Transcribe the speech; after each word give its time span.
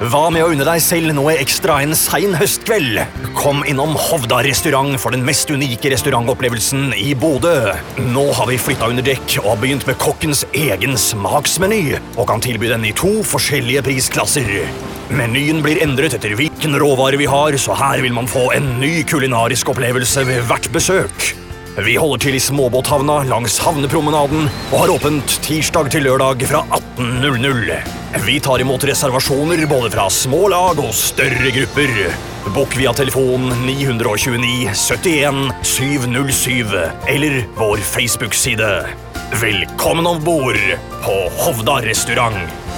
Hva 0.00 0.30
med 0.32 0.40
å 0.40 0.46
unne 0.48 0.64
deg 0.64 0.80
selv 0.80 1.12
noe 1.12 1.34
ekstra 1.42 1.74
en 1.84 1.90
sein 1.92 2.32
høstkveld? 2.32 3.02
Kom 3.36 3.58
innom 3.68 3.90
Hovda 4.00 4.38
restaurant 4.46 4.96
for 5.02 5.12
den 5.12 5.26
mest 5.26 5.52
unike 5.52 5.90
restaurantopplevelsen 5.92 6.94
i 6.96 7.10
Bodø. 7.12 7.74
Nå 8.00 8.24
har 8.38 8.48
vi 8.48 8.56
flytta 8.56 8.88
under 8.88 9.04
dekk 9.04 9.36
og 9.42 9.50
har 9.50 9.60
begynt 9.60 9.84
med 9.84 10.00
kokkens 10.00 10.46
egen 10.56 10.96
smaksmeny, 10.96 11.98
og 12.16 12.30
kan 12.32 12.40
tilby 12.40 12.72
den 12.72 12.88
i 12.88 12.94
to 12.96 13.12
forskjellige 13.28 13.84
prisklasser. 13.90 14.48
Menyen 15.12 15.60
blir 15.60 15.84
endret 15.84 16.16
etter 16.16 16.32
hvilken 16.38 16.80
råvare 16.80 17.20
vi 17.20 17.28
har, 17.28 17.60
så 17.60 17.76
her 17.76 18.00
vil 18.00 18.16
man 18.16 18.30
få 18.30 18.48
en 18.56 18.78
ny 18.80 19.02
kulinarisk 19.04 19.74
opplevelse 19.74 20.24
ved 20.32 20.48
hvert 20.48 20.72
besøk. 20.72 21.32
Vi 21.76 22.00
holder 22.00 22.24
til 22.24 22.40
i 22.40 22.46
småbåthavna 22.48 23.26
langs 23.28 23.60
havnepromenaden 23.60 24.48
og 24.70 24.78
har 24.78 24.96
åpent 24.96 25.40
tirsdag 25.44 25.92
til 25.92 26.08
lørdag 26.08 26.48
fra 26.48 26.64
18.00. 26.72 27.99
Vi 28.16 28.40
tar 28.40 28.58
imot 28.60 28.84
reservasjoner 28.84 29.66
både 29.66 29.90
fra 29.90 30.10
små 30.10 30.48
lag 30.50 30.78
og 30.82 30.94
større 30.94 31.52
grupper. 31.54 31.92
Bokk 32.56 32.74
via 32.80 32.90
telefon 32.96 33.46
929 33.62 34.72
71 34.74 35.38
707 35.62 36.74
eller 37.12 37.44
vår 37.58 37.84
Facebook-side. 37.92 38.72
Velkommen 39.42 40.10
om 40.10 40.18
bord 40.24 40.58
på 41.04 41.16
Hovda 41.38 41.78
restaurant. 41.86 42.69